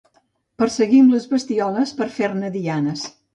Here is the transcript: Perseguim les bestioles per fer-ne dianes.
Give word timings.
Perseguim 0.61 1.11
les 1.17 1.27
bestioles 1.33 1.93
per 2.01 2.09
fer-ne 2.17 2.51
dianes. 2.57 3.07